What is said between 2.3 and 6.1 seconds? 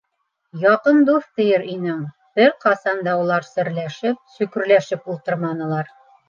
бер ҡасан да улар серләшеп-сөкөрләшеп ултырманылар.